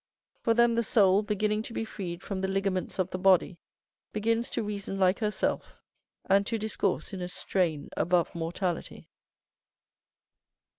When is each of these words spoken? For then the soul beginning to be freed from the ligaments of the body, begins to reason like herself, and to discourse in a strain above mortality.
For 0.41 0.55
then 0.55 0.73
the 0.73 0.81
soul 0.81 1.21
beginning 1.21 1.61
to 1.61 1.73
be 1.73 1.85
freed 1.85 2.23
from 2.23 2.41
the 2.41 2.47
ligaments 2.47 2.97
of 2.97 3.11
the 3.11 3.19
body, 3.19 3.59
begins 4.11 4.49
to 4.49 4.63
reason 4.63 4.97
like 4.97 5.19
herself, 5.19 5.75
and 6.25 6.43
to 6.47 6.57
discourse 6.57 7.13
in 7.13 7.21
a 7.21 7.27
strain 7.27 7.87
above 7.95 8.33
mortality. 8.33 9.11